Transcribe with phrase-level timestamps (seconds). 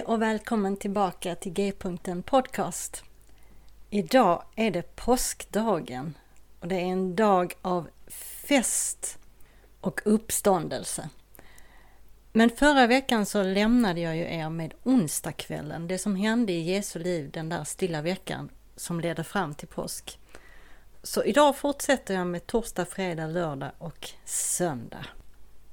[0.00, 3.04] Hej och välkommen tillbaka till G-punkten Podcast.
[3.90, 6.14] Idag är det påskdagen
[6.60, 7.88] och det är en dag av
[8.46, 9.18] fest
[9.80, 11.08] och uppståndelse.
[12.32, 16.98] Men förra veckan så lämnade jag ju er med onsdagskvällen, det som hände i Jesu
[16.98, 20.18] liv den där stilla veckan som ledde fram till påsk.
[21.02, 25.06] Så idag fortsätter jag med torsdag, fredag, lördag och söndag.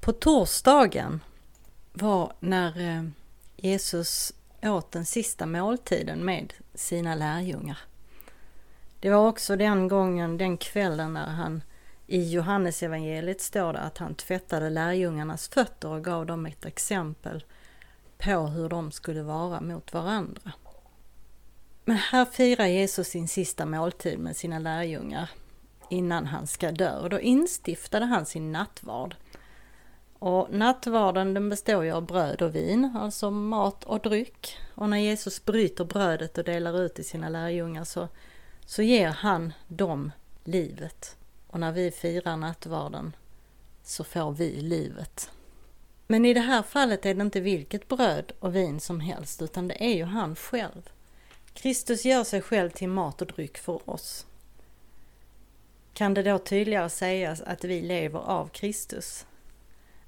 [0.00, 1.20] På torsdagen
[1.92, 3.02] var när eh,
[3.62, 7.78] Jesus åt den sista måltiden med sina lärjungar.
[9.00, 11.62] Det var också den gången, den kvällen när han
[12.06, 17.44] i Johannesevangeliet står det att han tvättade lärjungarnas fötter och gav dem ett exempel
[18.18, 20.52] på hur de skulle vara mot varandra.
[21.84, 25.30] Men här firar Jesus sin sista måltid med sina lärjungar
[25.90, 29.16] innan han ska dö och då instiftade han sin nattvard.
[30.18, 34.58] Och nattvarden den består ju av bröd och vin, alltså mat och dryck.
[34.74, 38.08] Och när Jesus bryter brödet och delar ut till sina lärjungar så,
[38.66, 40.12] så ger han dem
[40.44, 41.16] livet.
[41.46, 43.16] Och när vi firar nattvarden
[43.82, 45.30] så får vi livet.
[46.06, 49.68] Men i det här fallet är det inte vilket bröd och vin som helst utan
[49.68, 50.90] det är ju han själv.
[51.52, 54.26] Kristus gör sig själv till mat och dryck för oss.
[55.92, 59.26] Kan det då tydligare sägas att vi lever av Kristus?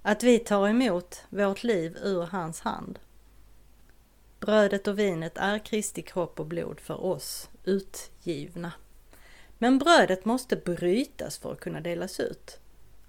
[0.03, 2.99] Att vi tar emot vårt liv ur hans hand?
[4.39, 8.73] Brödet och vinet är Kristi kropp och blod för oss utgivna.
[9.59, 12.59] Men brödet måste brytas för att kunna delas ut.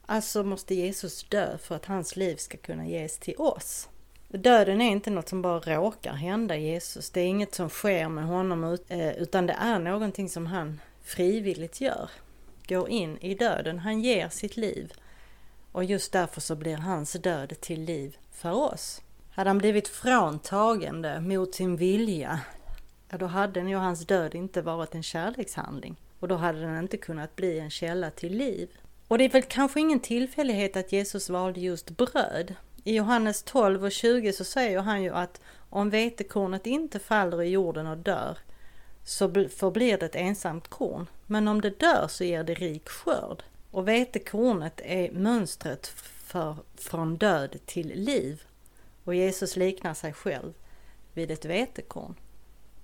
[0.06, 3.90] Alltså måste Jesus dö för att hans liv ska kunna ges till oss.
[4.28, 7.10] Döden är inte något som bara råkar hända Jesus.
[7.10, 11.82] Det är inget som sker med honom eh, utan det är någonting som han frivilligt
[11.82, 12.10] gör.
[12.68, 13.80] Går in i döden.
[13.80, 14.94] Han ger sitt liv.
[15.72, 19.02] Och just därför så blir hans död till liv för oss.
[19.32, 22.40] Hade han blivit fråntagande mot sin vilja,
[23.10, 26.98] ja då hade nog hans död inte varit en kärlekshandling och då hade den inte
[26.98, 28.70] kunnat bli en källa till liv.
[29.08, 32.56] Och det är väl kanske ingen tillfällighet att Jesus valde just bröd.
[32.84, 37.50] I Johannes 12 och 20 så säger han ju att om vetekornet inte faller i
[37.50, 38.38] jorden och dör
[39.04, 41.08] så förblir det ett ensamt korn.
[41.26, 43.44] Men om det dör så ger det rik skörd.
[43.72, 48.44] Och vetekornet är mönstret för, från död till liv.
[49.04, 50.54] Och Jesus liknar sig själv
[51.14, 52.16] vid ett vetekorn.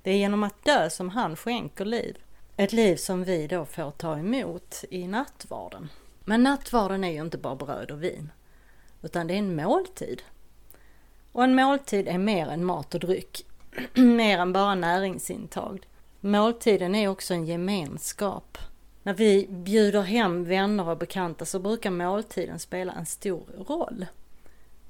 [0.03, 2.17] Det är genom att dö som han skänker liv.
[2.57, 5.89] Ett liv som vi då får ta emot i nattvarden.
[6.19, 8.31] Men nattvarden är ju inte bara bröd och vin,
[9.01, 10.21] utan det är en måltid.
[11.31, 13.45] Och en måltid är mer än mat och dryck,
[13.93, 15.87] mer än bara näringsintag.
[16.19, 18.57] Måltiden är också en gemenskap.
[19.07, 24.05] När vi bjuder hem vänner och bekanta så brukar måltiden spela en stor roll.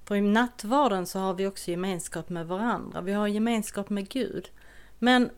[0.06, 4.50] För i nattvarden så har vi också gemenskap med varandra, vi har gemenskap med Gud.
[5.00, 5.30] Men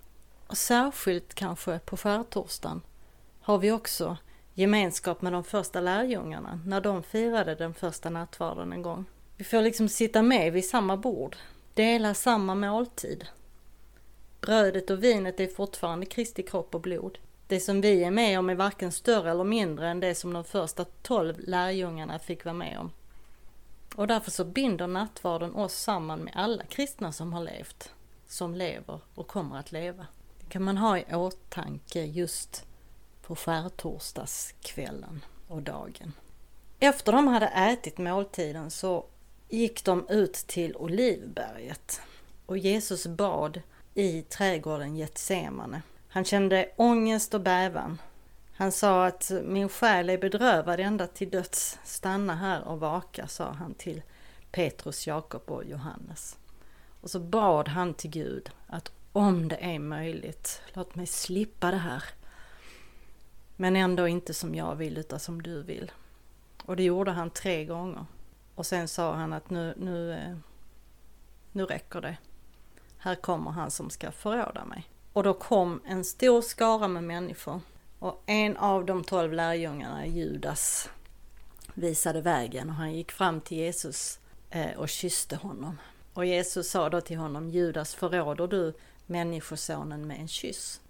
[0.49, 2.81] särskilt kanske på skärtorsdagen
[3.41, 4.17] har vi också
[4.53, 9.05] gemenskap med de första lärjungarna när de firade den första nattvarden en gång.
[9.37, 11.35] Vi får liksom sitta med vid samma bord,
[11.73, 13.25] dela samma måltid.
[14.41, 17.17] Brödet och vinet är fortfarande Kristi kropp och blod.
[17.49, 20.43] Det som vi är med om är varken större eller mindre än det som de
[20.43, 22.91] första tolv lärjungarna fick vara med om.
[23.95, 27.93] Och därför så binder nattvarden oss samman med alla kristna som har levt,
[28.27, 30.07] som lever och kommer att leva
[30.39, 32.65] Det kan man ha i åtanke just
[33.21, 36.13] på skärtorsdagskvällen och dagen.
[36.79, 39.05] Efter de hade ätit måltiden så
[39.47, 42.01] gick de ut till Olivberget
[42.45, 43.61] och Jesus bad
[43.93, 45.81] i trädgården Getsemane.
[46.09, 48.01] Han kände ångest och bävan.
[48.53, 51.79] Han sa att min själ är bedrövad ända till döds.
[51.83, 54.01] Stanna här och vaka, sa han till
[54.51, 56.37] Petrus, Jakob och Johannes.
[57.01, 61.77] Och så bad han till Gud att om det är möjligt, låt mig slippa det
[61.77, 62.03] här.
[63.55, 65.91] Men ändå inte som jag vill utan som du vill.
[66.65, 68.05] Och det gjorde han tre gånger.
[68.55, 70.37] Och sen sa han att nu, nu, eh,
[71.51, 72.17] nu räcker det.
[72.97, 74.87] Här kommer han som ska förråda mig.
[75.13, 77.61] Och då kom en stor skara med människor.
[77.99, 80.89] Och en av de tolv lärjungarna, Judas,
[81.73, 84.19] visade vägen och han gick fram till Jesus
[84.49, 85.77] eh, och kysste honom.
[86.13, 88.73] Och Jesus sa då till honom, Judas förråder du
[89.05, 90.81] Människosonen med en kyss?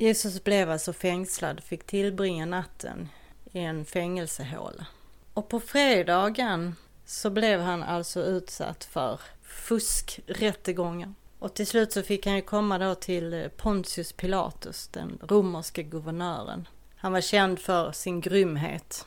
[0.00, 3.08] Jesus blev alltså fängslad, och fick tillbringa natten
[3.52, 4.86] i en fängelsehåla.
[5.34, 6.76] Och på fredagen
[7.06, 11.14] så blev han alltså utsatt för fuskrättegångar.
[11.38, 15.82] Och till slut så fick han ju komma då till eh, Pontius Pilatus, den romerske
[15.82, 16.68] guvernören.
[16.96, 19.06] Han var känd för sin grymhet.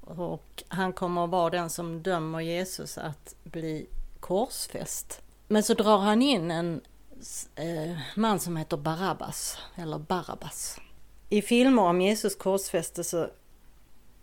[0.00, 3.86] Och han kommer att vara den som dömer Jesus att bli
[4.20, 5.22] korsfäst.
[5.48, 6.80] Men så drar han in en
[7.56, 10.80] Eh, man som heter Barabbas, eller Barabbas.
[11.28, 13.30] I filmer om Jesus korsfästelse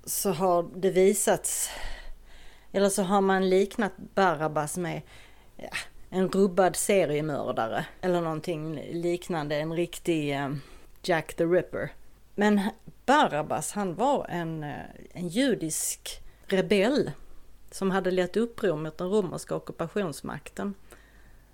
[0.04, 1.70] så har det visats,
[2.72, 5.02] eller så har man liknat Barabbas med
[5.58, 5.70] ja,
[6.10, 10.50] en rubbad seriemördare eller någonting liknande, en riktig eh,
[11.04, 11.90] Jack the Ripper.
[12.36, 12.62] Men
[13.06, 17.12] Barabbas han var en, eh, en judisk rebell
[17.72, 20.76] som hade lett uppror mot den romerska ockupationsmakten.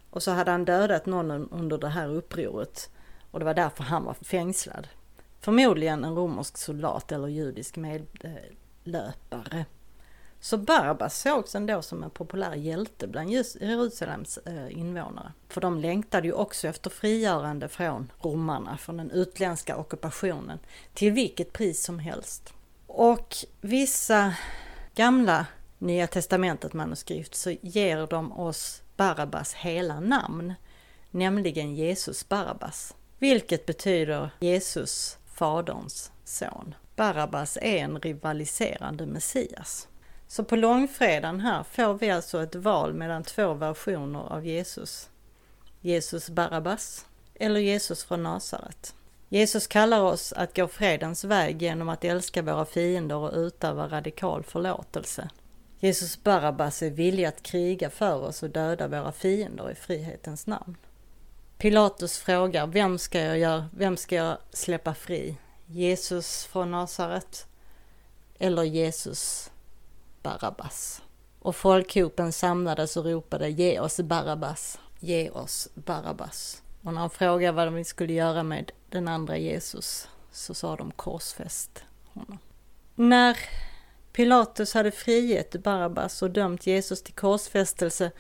[0.10, 2.90] Och så hade han dödat någon under det här upproret
[3.32, 4.88] och det var därför han var fängslad.
[5.40, 9.66] Förmodligen en romersk soldat eller judisk medlöpare.
[10.42, 15.34] Så Barabbas sågs ändå som en populär hjälte bland Jerusalems eh, invånare.
[15.48, 20.60] För de längtade ju också efter frigörande från romarna, från den utländska ockupationen,
[20.94, 22.54] till vilket pris som helst.
[22.88, 24.34] Och vissa
[24.96, 25.46] gamla
[25.78, 30.54] Nya Testamentet manuskript så ger de oss Barabbas hela namn,
[31.12, 36.76] nämligen Jesus Barabbas, vilket betyder Jesus, Faderns son.
[36.96, 39.88] Barabbas är en rivaliserande Messias.
[40.28, 45.10] Så på långfredagen här får vi alltså ett val mellan två versioner av Jesus.
[45.82, 47.06] Jesus Barabbas
[47.36, 48.96] eller Jesus från Nasaret.
[49.30, 54.44] Jesus kallar oss att gå fredens väg genom att älska våra fiender och utöva radikal
[54.44, 55.30] förlåtelse.
[55.80, 60.78] Jesus Barabbas är villig att kriga för oss och döda våra fiender i frihetens namn.
[61.58, 65.38] Pilatus frågar, vem ska jag, göra, vem ska jag släppa fri?
[65.66, 67.48] Jesus från Nasaret
[68.40, 69.52] eller Jesus
[70.24, 71.02] Barabbas?
[71.40, 76.62] Och folkhopen samlades och ropade, ge oss Barabbas, ge oss Barabbas.
[76.84, 80.92] Och när han frågade vad de skulle göra med den andra Jesus så sa de
[80.92, 81.84] korsfäst
[82.14, 82.38] honom.
[82.96, 83.38] När
[84.20, 88.12] Pilatus hade frigett Barabbas och dömt Jesus till korsfästelse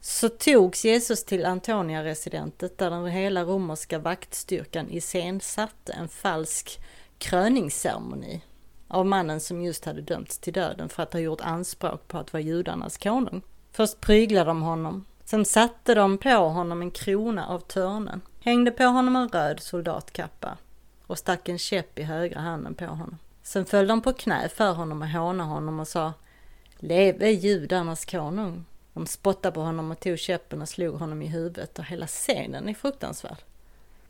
[0.00, 6.80] så togs Jesus till Antonia-residentet där den hela romerska vaktstyrkan iscensatte en falsk
[7.18, 8.42] kröningsceremoni
[8.88, 12.32] av mannen som just hade dömts till döden för att ha gjort anspråk på att
[12.32, 13.42] vara judarnas konung.
[13.72, 18.84] Först pryglade de honom, sen satte de på honom en krona av törnen, hängde på
[18.84, 20.56] honom en röd soldatkappa
[21.06, 23.18] och stack en käpp i högra handen på honom.
[23.42, 26.12] Sen föll de på knä för honom och hånade honom och sa
[26.76, 28.64] Leve judarnas konung.
[28.92, 32.68] De spottade på honom och tog käppen och slog honom i huvudet och hela scenen
[32.68, 33.38] är fruktansvärd.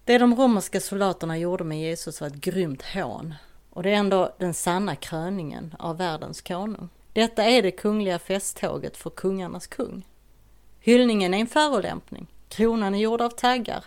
[0.04, 3.34] Det de romerska soldaterna gjorde med Jesus var ett grymt hån
[3.70, 6.88] och det är ändå den sanna kröningen av världens konung.
[7.12, 10.06] Detta är det kungliga festtåget för kungarnas kung.
[10.80, 12.26] Hyllningen är en förolämpning.
[12.48, 13.84] Kronan är gjord av taggar.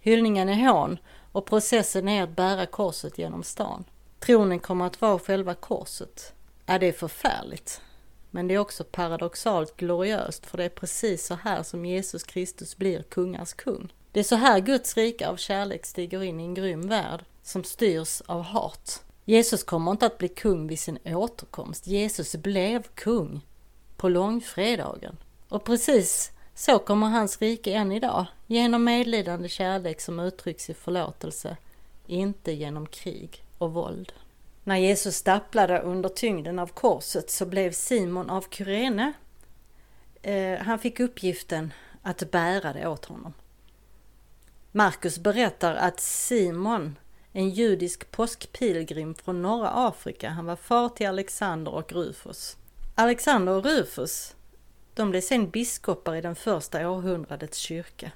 [0.00, 0.98] Hyllningen är hån
[1.32, 3.84] och processen är att bära korset genom stan.
[4.24, 6.32] Tronen kommer att vara själva korset.
[6.66, 7.80] Ja, det är förfärligt.
[8.30, 12.76] Men det är också paradoxalt gloriöst för det är precis så här som Jesus Kristus
[12.76, 13.92] blir kungars kung.
[14.12, 17.64] Det är så här Guds rike av kärlek stiger in i en grym värld som
[17.64, 19.04] styrs av hat.
[19.24, 21.86] Jesus kommer inte att bli kung vid sin återkomst.
[21.86, 23.40] Jesus blev kung
[23.96, 25.16] på långfredagen.
[25.48, 31.56] Och precis så kommer hans rike än idag, genom medlidande kärlek som uttrycks i förlåtelse,
[32.06, 34.12] inte genom krig och våld.
[34.64, 39.12] När Jesus stapplade under tyngden av korset så blev Simon av Kyrene,
[40.22, 43.32] eh, han fick uppgiften att bära det åt honom.
[44.72, 46.98] Markus berättar att Simon,
[47.32, 52.56] en judisk påskpilgrim från norra Afrika, han var far till Alexander och Rufus.
[52.94, 54.34] Alexander och Rufus,
[54.94, 58.10] de blev sen biskopar i den första århundradets kyrka.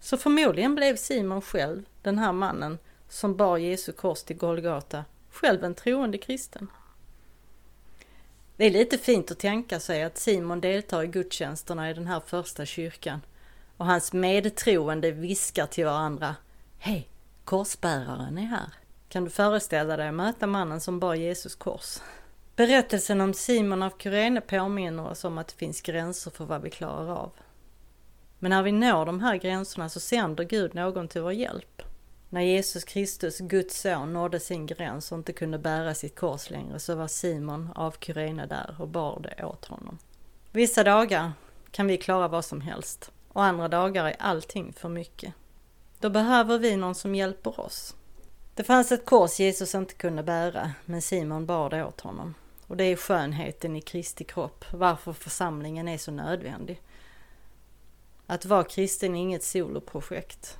[0.00, 2.78] Så förmodligen blev Simon själv, den här mannen
[3.14, 6.68] som bar Jesu kors till Golgata, själv en troende kristen.
[8.56, 12.20] Det är lite fint att tänka sig att Simon deltar i gudstjänsterna i den här
[12.26, 13.20] första kyrkan
[13.76, 16.36] och hans medtroende viskar till varandra
[16.78, 17.08] Hej,
[17.44, 18.68] korsbäraren är här.
[19.08, 21.98] Kan du föreställa dig att möta mannen som bar Jesus kors?
[22.56, 26.70] Berättelsen om Simon av Kyrene påminner oss om att det finns gränser för vad vi
[26.70, 27.30] klarar av.
[28.38, 31.82] Men när vi når de här gränserna så sänder Gud någon till vår hjälp.
[32.34, 36.78] När Jesus Kristus, Guds son, nådde sin gräns och inte kunde bära sitt kors längre
[36.78, 39.98] så var Simon av Kyrene där och bar det åt honom.
[40.52, 41.32] Vissa dagar
[41.70, 45.34] kan vi klara vad som helst och andra dagar är allting för mycket.
[46.00, 47.96] Då behöver vi någon som hjälper oss.
[48.54, 52.34] Det fanns ett kors Jesus inte kunde bära, men Simon bar det åt honom.
[52.66, 56.82] Och det är skönheten i Kristi kropp, varför församlingen är så nödvändig.
[58.26, 60.58] Att vara kristen är inget soloprojekt.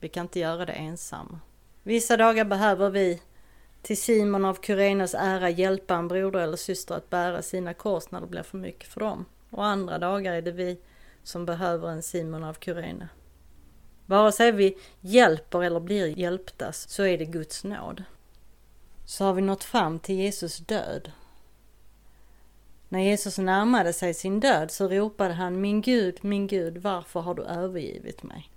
[0.00, 1.40] Vi kan inte göra det ensamma.
[1.82, 3.22] Vissa dagar behöver vi
[3.82, 8.20] till Simon av Kyrenas ära hjälpa en broder eller syster att bära sina kors när
[8.20, 9.24] det blir för mycket för dem.
[9.50, 10.78] Och andra dagar är det vi
[11.22, 13.08] som behöver en Simon av Kyrene.
[14.06, 18.04] Vare sig vi hjälper eller blir hjälpta så är det Guds nåd.
[19.06, 21.12] Så har vi nått fram till Jesus död.
[22.88, 27.34] När Jesus närmade sig sin död så ropade han Min Gud, min Gud, varför har
[27.34, 28.50] du övergivit mig?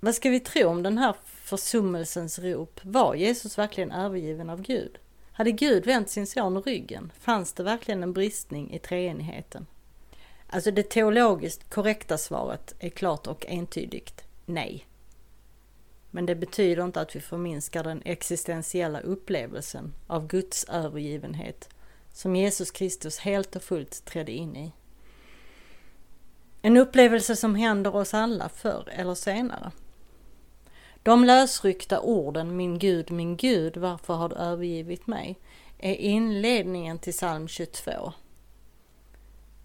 [0.00, 2.80] Vad ska vi tro om den här försummelsens rop?
[2.82, 4.98] Var Jesus verkligen övergiven av Gud?
[5.32, 7.12] Hade Gud vänt sin son ryggen?
[7.20, 9.66] Fanns det verkligen en bristning i treenigheten?
[10.46, 14.86] Alltså det teologiskt korrekta svaret är klart och entydigt nej.
[16.10, 21.68] Men det betyder inte att vi förminskar den existentiella upplevelsen av Guds övergivenhet
[22.12, 24.72] som Jesus Kristus helt och fullt trädde in i.
[26.62, 29.72] En upplevelse som händer oss alla förr eller senare.
[31.02, 35.38] De lösryckta orden Min Gud, min Gud, varför har du övergivit mig?
[35.78, 38.12] är inledningen till psalm 22.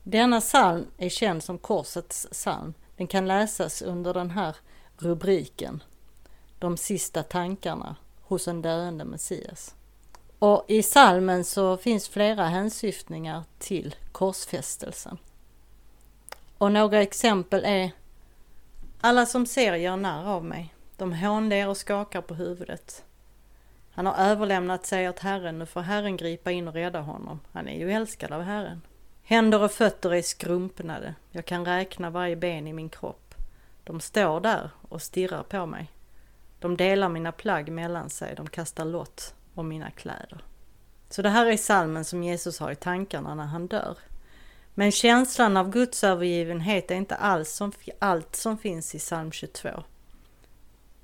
[0.04, 2.74] Denna psalm är känd som korsets psalm.
[2.98, 4.56] Den kan läsas under den här
[4.98, 5.84] rubriken
[6.60, 9.76] De sista tankarna hos en döende Messias.
[10.40, 15.18] Och i salmen så finns flera hänsyftningar till korsfästelsen.
[16.58, 17.92] Och några exempel är
[19.02, 20.73] Alla som ser gör narr av mig.
[20.98, 23.04] De hånler och skakar på huvudet.
[23.92, 27.40] Han har överlämnat sig åt Herren, nu får Herren gripa in och rädda honom.
[27.52, 28.82] Han är ju älskad av Herren.
[29.24, 31.16] Händer och fötter är skrumpnade.
[31.32, 33.36] Jag kan räkna varje ben i min kropp.
[33.84, 35.92] De står där och stirrar på mig.
[36.60, 40.44] De delar mina plagg mellan sig, de kastar lott om mina kläder.
[41.10, 43.98] Så det här är salmen som Jesus har i tankarna när han dör.
[44.74, 49.70] Men känslan av Guds övergivenhet är inte alls som, allt som finns i psalm 22.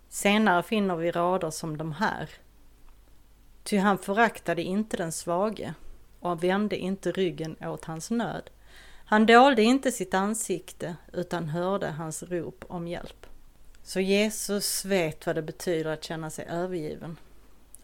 [0.10, 2.30] Senare finner vi rader som de här.
[3.64, 5.74] Ty han föraktade inte den svage
[6.20, 8.50] och vände inte ryggen åt hans nöd.
[9.06, 13.26] Han dolde inte sitt ansikte utan hörde hans rop om hjälp.
[13.84, 17.18] Så Jesus vet vad det betyder att känna sig övergiven.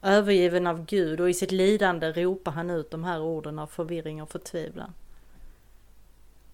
[0.02, 4.22] Övergiven av Gud och i sitt lidande ropar han ut de här orden av förvirring
[4.22, 4.94] och förtvivlan.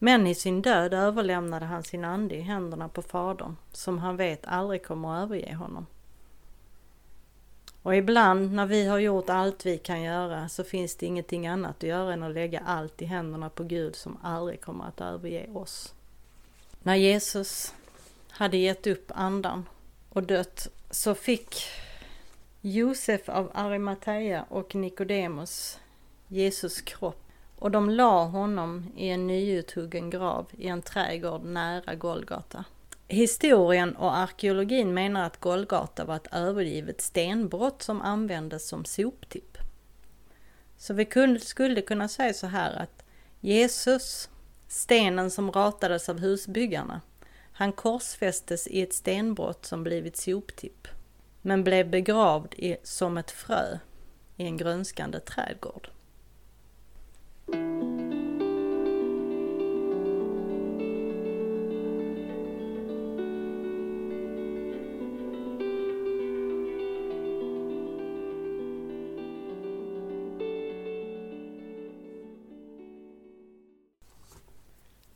[0.04, 4.46] Men i sin död överlämnade han sin ande i händerna på Fadern, som han vet
[4.46, 5.86] aldrig kommer att överge honom.
[7.82, 11.76] Och ibland när vi har gjort allt vi kan göra så finns det ingenting annat
[11.78, 15.50] att göra än att lägga allt i händerna på Gud som aldrig kommer att överge
[15.54, 15.94] oss.
[16.80, 17.74] När Jesus
[18.30, 19.66] hade gett upp andan
[20.10, 21.56] och dött så fick
[22.62, 25.80] Josef av Arimathea och Nikodemus
[26.28, 27.31] Jesus kropp
[27.62, 32.66] och de la honom i en nyuthuggen grav i en trädgård nära Golgata.
[33.08, 39.58] Historien och arkeologin menar att Golgata var ett övergivet stenbrott som användes som soptipp.
[40.78, 43.04] Så vi kunde, skulle kunna säga så här att
[43.40, 44.30] Jesus,
[44.68, 47.02] stenen som ratades av husbyggarna,
[47.52, 50.88] han korsfästes i ett stenbrott som blivit soptipp,
[51.42, 53.78] men blev begravd i, som ett frö
[54.38, 55.90] i en grönskande trädgård.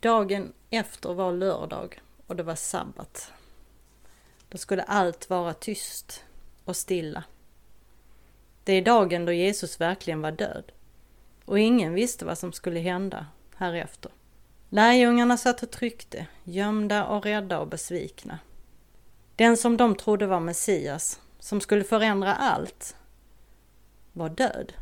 [0.06, 3.32] Dagen efter var lördag och det var sabbat.
[4.50, 6.24] Då skulle allt vara tyst
[6.66, 7.24] och stilla.
[8.64, 10.72] Det är dagen då Jesus verkligen var död
[11.46, 14.12] och ingen visste vad som skulle hända härefter.
[14.70, 18.40] Lärjungarna satt och tryckte, gömda och rädda och besvikna.
[19.36, 22.96] Den som de trodde var Messias, som skulle förändra allt,
[24.14, 24.74] var död.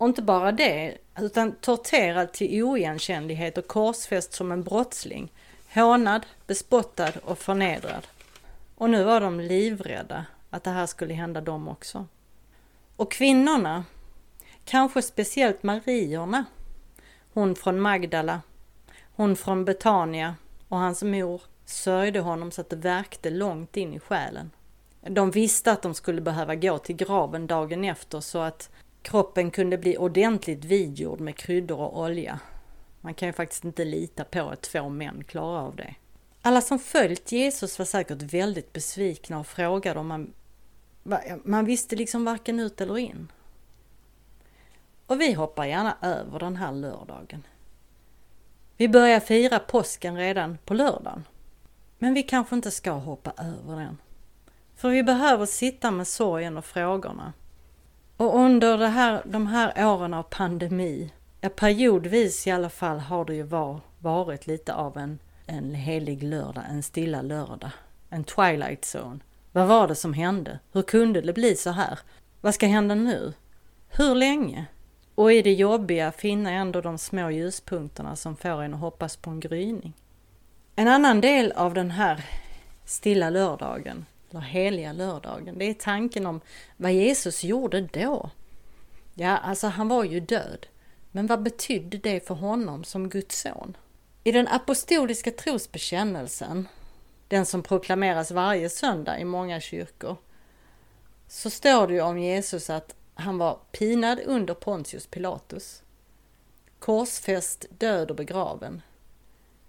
[0.00, 5.32] Och inte bara det, utan torterad till oigenkännlighet och korsfäst som en brottsling,
[5.74, 8.06] hånad, bespottad och förnedrad.
[8.76, 12.06] Och nu var de livrädda att det här skulle hända dem också.
[12.96, 13.84] Och kvinnorna,
[14.64, 16.44] kanske speciellt Mariorna,
[17.32, 18.40] hon från Magdala,
[19.16, 20.34] hon från Betania
[20.68, 24.50] och hans mor sörjde honom så att det värkte långt in i själen.
[25.00, 28.70] De visste att de skulle behöva gå till graven dagen efter så att
[29.02, 32.40] kroppen kunde bli ordentligt vidgjord med kryddor och olja.
[33.00, 35.94] Man kan ju faktiskt inte lita på att två män klarar av det.
[36.42, 40.32] Alla som följt Jesus var säkert väldigt besvikna och frågade om man...
[41.44, 43.32] Man visste liksom varken ut eller in.
[45.06, 47.46] Och vi hoppar gärna över den här lördagen.
[48.76, 51.24] Vi börjar fira påsken redan på lördagen.
[51.98, 53.98] Men vi kanske inte ska hoppa över den.
[54.76, 57.32] För vi behöver sitta med sorgen och frågorna.
[58.20, 63.24] Och under det här, de här åren av pandemi, ja periodvis i alla fall har
[63.24, 67.70] det ju var, varit lite av en, en helig lördag, en stilla lördag,
[68.10, 69.18] en twilight zone.
[69.52, 70.58] Vad var det som hände?
[70.72, 71.98] Hur kunde det bli så här?
[72.40, 73.32] Vad ska hända nu?
[73.88, 74.66] Hur länge?
[75.14, 79.30] Och i det jobbiga finna ändå de små ljuspunkterna som får en att hoppas på
[79.30, 79.92] en gryning.
[80.76, 82.24] En annan del av den här
[82.84, 86.40] stilla lördagen, eller heliga lördagen, det är tanken om
[86.76, 88.30] vad Jesus gjorde då.
[89.14, 90.66] Ja, alltså han var ju död.
[91.12, 93.76] Men vad betydde det för honom som Guds son?
[94.24, 96.68] I den apostoliska trosbekännelsen,
[97.28, 100.16] den som proklameras varje söndag i många kyrkor,
[101.28, 105.82] så står det ju om Jesus att han var pinad under Pontius Pilatus,
[106.78, 108.82] korsfäst, död och begraven,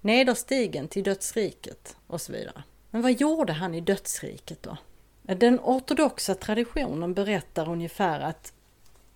[0.02, 2.64] nederstigen till dödsriket och så vidare.
[2.92, 4.78] Men vad gjorde han i dödsriket då?
[5.22, 8.54] Den ortodoxa traditionen berättar ungefär att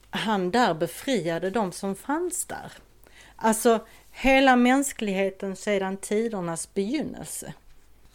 [0.10, 2.72] han där befriade de som fanns där.
[3.36, 7.54] Alltså hela mänskligheten sedan tidernas begynnelse.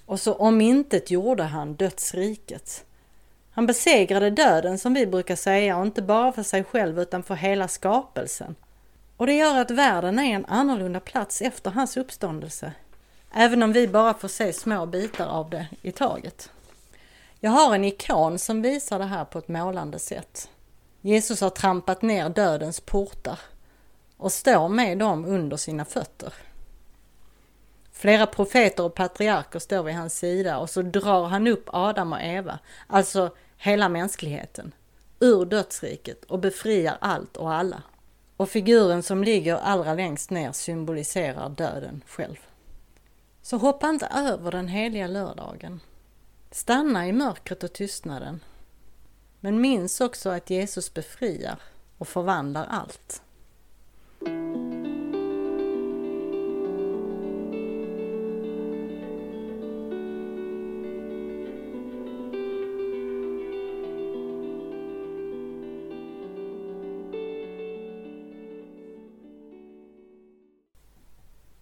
[0.06, 2.84] Och så om intet gjorde han dödsriket.
[3.50, 7.34] Han besegrade döden som vi brukar säga och inte bara för sig själv utan för
[7.34, 8.54] hela skapelsen.
[9.16, 12.72] Och det gör att världen är en annorlunda plats efter hans uppståndelse.
[13.32, 16.50] Även om vi bara får se små bitar av det i taget.
[17.40, 20.50] Jag har en ikon som visar det här på ett målande sätt.
[21.00, 23.38] Jesus har trampat ner dödens portar
[24.16, 26.32] och står med dem under sina fötter.
[27.92, 32.22] Flera profeter och patriarker står vid hans sida och så drar han upp Adam och
[32.22, 34.72] Eva, alltså hela mänskligheten,
[35.20, 37.82] ur dödsriket och befriar allt och alla.
[38.36, 42.36] Och figuren som ligger allra längst ner symboliserar döden själv.
[43.50, 45.80] Så hoppa inte över den heliga lördagen.
[46.50, 48.40] Stanna i mörkret och tystnaden.
[49.40, 51.60] Men minns också att Jesus befriar
[51.98, 53.22] och förvandlar allt.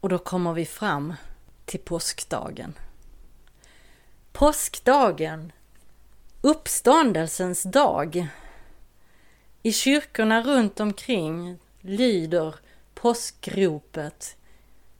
[0.01, 1.14] Och då kommer vi fram
[1.68, 2.74] till påskdagen.
[4.33, 5.52] Påskdagen,
[6.40, 8.28] uppståndelsens dag.
[9.62, 12.54] I kyrkorna runt omkring lyder
[12.94, 14.37] påskropet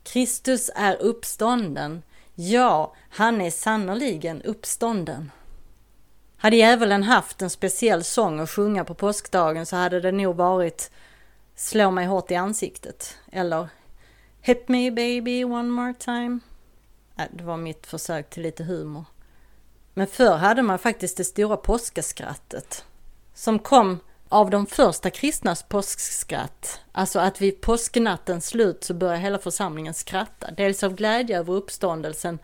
[0.02, 2.02] Kristus är uppstånden.
[2.35, 5.31] Ja, han är sannerligen uppstånden.
[6.37, 10.90] Hade djävulen haft en speciell sång att sjunga på påskdagen så hade det nog varit
[11.54, 13.68] Slå mig hårt i ansiktet eller
[14.40, 16.40] Hit me baby one more time.
[17.18, 19.04] Äh, det var mitt försök till lite humor.
[19.94, 22.85] Men förr hade man faktiskt det stora påskaskrattet.
[23.35, 26.81] Som kom av de första kristnas påskskratt.
[26.92, 30.50] Alltså att vid påsknattens slut så börjar hela församlingen skratta.
[30.50, 32.38] Dels av glädje över uppståndelsen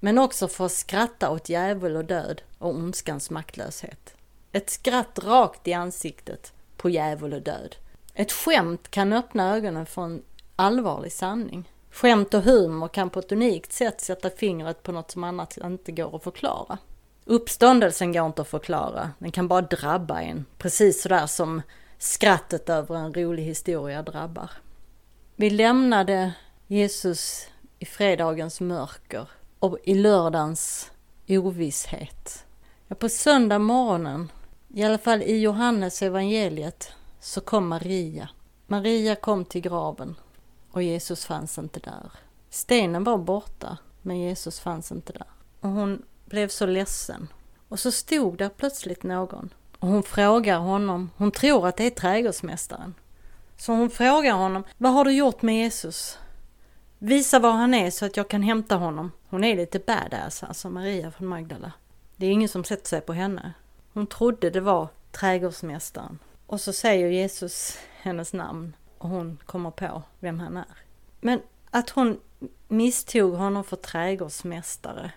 [0.00, 4.14] men också för att skratta åt djävul och död och ondskans maktlöshet.
[4.52, 7.76] Ett skratt rakt i ansiktet på djävul och död.
[8.14, 10.22] Ett skämt kan öppna ögonen för en
[10.56, 11.68] allvarlig sanning.
[11.90, 15.92] Skämt och humor kan på ett unikt sätt sätta fingret på något som annars inte
[15.92, 16.78] går att förklara.
[17.24, 21.62] Uppståndelsen går inte att förklara, den kan bara drabba en, precis sådär som
[21.98, 24.50] skrattet över en rolig historia drabbar.
[25.36, 26.32] Vi lämnade
[26.66, 27.48] Jesus
[27.78, 30.90] i fredagens mörker och i lördagens
[31.28, 32.44] ovisshet.
[32.88, 34.32] Ja, på söndag morgonen,
[34.74, 38.28] i alla fall i Johannes evangeliet, så kom Maria.
[38.66, 40.16] Maria kom till graven
[40.70, 42.10] och Jesus fanns inte där.
[42.50, 45.26] Stenen var borta, men Jesus fanns inte där.
[45.60, 47.28] Och hon blev så ledsen.
[47.68, 49.54] Och så stod där plötsligt någon.
[49.78, 52.94] Och hon frågar honom, hon tror att det är trädgårdsmästaren.
[53.56, 56.18] Så hon frågar honom, vad har du gjort med Jesus?
[56.98, 59.12] Visa var han är så att jag kan hämta honom.
[59.28, 61.72] Hon är lite badass alltså, Maria från Magdala.
[62.16, 63.52] Det är ingen som sätter sig på henne.
[63.92, 66.18] Hon trodde det var trädgårdsmästaren.
[66.46, 70.76] Och så säger Jesus hennes namn och hon kommer på vem han är.
[71.20, 72.20] Men att hon
[72.68, 75.10] misstog honom för trädgårdsmästare,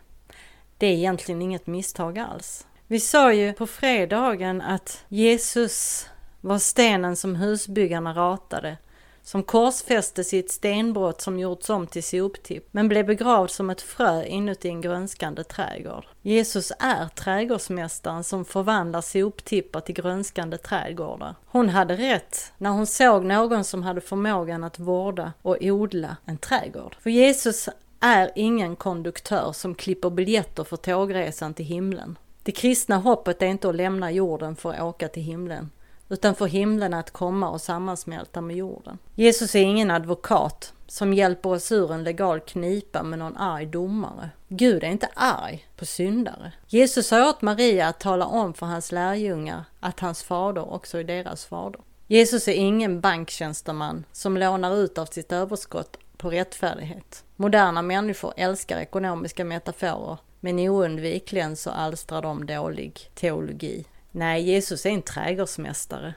[0.78, 2.68] det är egentligen inget misstag alls.
[2.88, 6.08] Vi sa ju på fredagen att Jesus
[6.42, 8.78] var stenen som husbyggarna ratade
[9.24, 13.82] som korsfästes i ett stenbrott som gjorts om till soptipp, men blev begravd som ett
[13.82, 16.06] frö inuti en grönskande trädgård.
[16.22, 21.36] Jesus är trädgårdsmästaren som förvandlar soptippar till grönskande trädgårdar.
[21.46, 26.38] Hon hade rätt när hon såg någon som hade förmågan att vårda och odla en
[26.38, 26.96] trädgård.
[27.00, 32.18] För Jesus är ingen konduktör som klipper biljetter för tågresan till himlen.
[32.44, 35.70] Det kristna hoppet är inte att lämna jorden för att åka till himlen
[36.12, 38.98] utan för himlen att komma och sammansmälta med jorden.
[39.16, 44.30] Jesus är ingen advokat som hjälper oss ur en legal knipa med någon arg domare.
[44.48, 46.52] Gud är inte arg på syndare.
[46.68, 51.04] Jesus sa åt Maria att tala om för hans lärjungar att hans fader också är
[51.04, 51.82] deras fader.
[52.08, 57.24] Jesus är ingen banktjänsteman som lånar ut av sitt överskott på rättfärdighet.
[57.36, 63.86] Moderna människor älskar ekonomiska metaforer men oundvikligen så alstrar de dålig teologi.
[64.12, 66.14] Nej, Jesus är en trädgårdsmästare.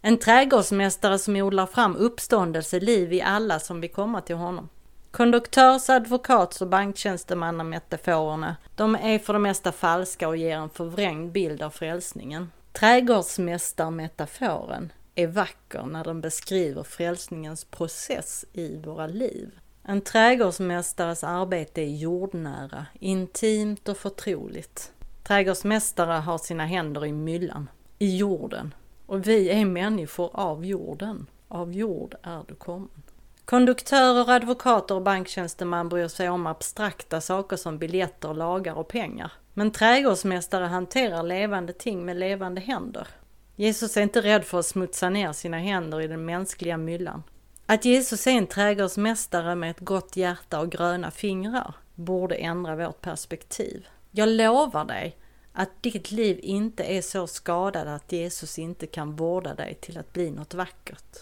[0.00, 4.68] En trädgårdsmästare som odlar fram uppståndelse, liv i alla som vill komma till honom.
[5.10, 11.62] Konduktörs-, advokats och banktjänstemannametaforerna, de är för det mesta falska och ger en förvrängd bild
[11.62, 12.50] av frälsningen.
[12.72, 19.50] Trädgårdsmästarmetaforen är vacker när den beskriver frälsningens process i våra liv.
[19.82, 24.92] En trädgårdsmästares arbete är jordnära, intimt och förtroligt.
[25.30, 28.74] Trädgårdsmästare har sina händer i myllan, i jorden.
[29.06, 31.26] Och vi är människor av jorden.
[31.48, 33.02] Av jord är du kommen.
[33.44, 39.32] Konduktörer, advokater och banktjänstemän bryr sig om abstrakta saker som biljetter, lagar och pengar.
[39.54, 43.08] Men trädgårdsmästare hanterar levande ting med levande händer.
[43.56, 47.22] Jesus är inte rädd för att smutsa ner sina händer i den mänskliga myllan.
[47.66, 53.00] Att Jesus är en trädgårdsmästare med ett gott hjärta och gröna fingrar borde ändra vårt
[53.00, 53.86] perspektiv.
[54.12, 55.16] Jag lovar dig
[55.52, 60.12] att ditt liv inte är så skadad att Jesus inte kan vårda dig till att
[60.12, 61.18] bli något vackert.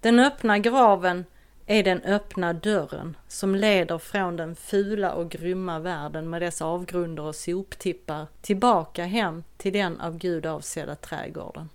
[0.00, 1.24] Den öppna graven
[1.66, 7.22] är den öppna dörren som leder från den fula och grymma världen med dess avgrunder
[7.22, 11.68] och soptippar tillbaka hem till den av Gud avsedda trädgården.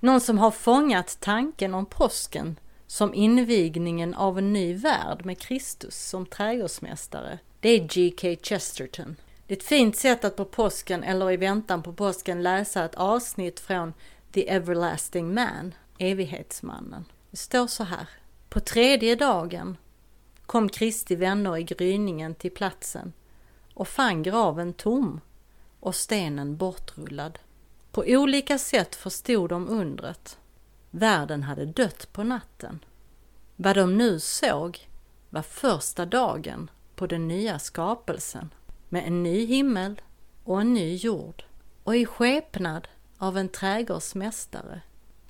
[0.00, 6.08] Någon som har fångat tanken om påsken som invigningen av en ny värld med Kristus
[6.08, 8.36] som trädgårdsmästare, det är G.K.
[8.42, 9.16] Chesterton.
[9.46, 12.94] Det är ett fint sätt att på påsken eller i väntan på påsken läsa ett
[12.94, 13.92] avsnitt från
[14.32, 17.04] The Everlasting Man, evighetsmannen.
[17.30, 18.08] Det står så här.
[18.48, 19.76] På tredje dagen
[20.46, 23.12] kom Kristi vänner i gryningen till platsen
[23.74, 25.20] och fann graven tom
[25.80, 27.38] och stenen bortrullad.
[27.92, 30.38] På olika sätt förstod de undret.
[30.90, 32.84] Världen hade dött på natten.
[33.56, 34.88] Vad de nu såg
[35.30, 38.50] var första dagen på den nya skapelsen
[38.94, 40.00] med en ny himmel
[40.44, 41.44] och en ny jord.
[41.84, 44.80] Och i skepnad av en trädgårdsmästare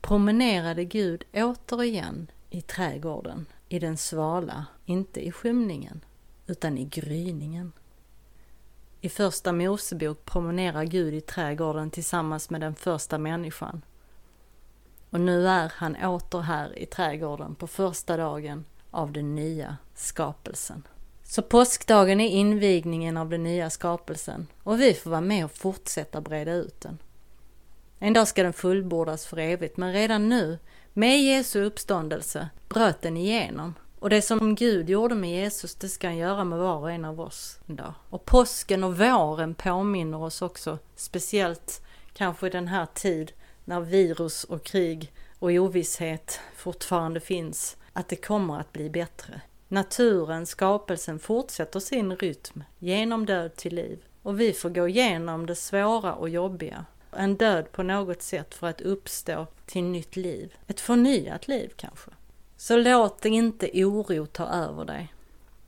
[0.01, 6.05] promenerade Gud återigen i trädgården, i den svala, inte i skymningen,
[6.47, 7.73] utan i gryningen.
[9.01, 13.85] I första Mosebok promenerar Gud i trädgården tillsammans med den första människan.
[15.11, 20.83] Och nu är han åter här i trädgården på första dagen av den nya skapelsen.
[21.25, 26.21] Så påskdagen är invigningen av den nya skapelsen och vi får vara med och fortsätta
[26.21, 26.99] breda ut den.
[27.99, 30.59] En dag ska den fullbordas för evigt, men redan nu,
[30.93, 33.75] med Jesu uppståndelse, bröt den igenom.
[33.99, 37.05] Och det som Gud gjorde med Jesus, det ska han göra med var och en
[37.05, 37.95] av oss en dag.
[38.11, 41.83] Och påsken och våren påminner oss också, speciellt
[42.13, 43.33] kanske i den här tid
[43.65, 49.41] när virus och krig och ovisshet fortfarande finns, att det kommer att bli bättre.
[49.69, 55.55] Naturen, skapelsen fortsätter sin rytm genom död till liv och vi får gå igenom det
[55.55, 56.85] svåra och jobbiga.
[57.11, 60.55] En död på något sätt för att uppstå till nytt liv.
[60.67, 62.11] Ett förnyat liv kanske.
[62.57, 65.15] Så låt inte oro ta över dig.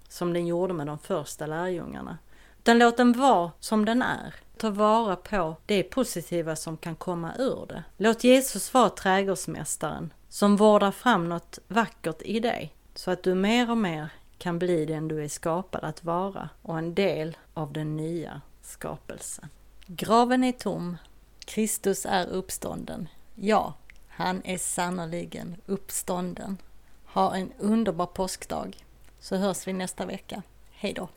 [0.08, 2.18] som den gjorde med de första lärjungarna.
[2.58, 4.34] Utan låt den vara som den är.
[4.56, 7.84] Ta vara på det positiva som kan komma ur det.
[7.96, 13.70] Låt Jesus vara trädgårdsmästaren som vårdar fram något vackert i dig så att du mer
[13.70, 17.96] och mer kan bli den du är skapad att vara och en del av den
[17.96, 19.48] nya skapelsen.
[19.86, 20.96] Graven är tom.
[21.44, 23.08] Kristus är uppstånden.
[23.34, 23.74] Ja,
[24.08, 26.56] han är sannerligen uppstånden.
[27.06, 28.84] Ha en underbar påskdag
[29.20, 30.42] så hörs vi nästa vecka.
[30.70, 31.08] Hej då!